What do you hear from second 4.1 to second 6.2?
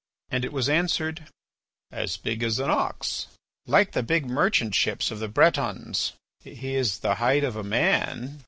merchant ships of the Bretons."